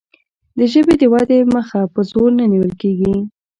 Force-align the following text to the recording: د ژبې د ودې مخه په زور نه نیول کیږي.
د 0.57 0.59
ژبې 0.71 0.95
د 1.01 1.03
ودې 1.13 1.39
مخه 1.55 1.79
په 1.93 1.99
زور 2.09 2.29
نه 2.39 2.45
نیول 2.51 2.71
کیږي. 2.81 3.15